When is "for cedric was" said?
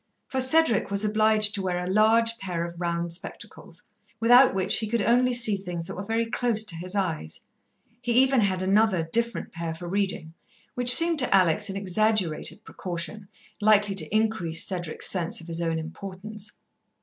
0.29-1.05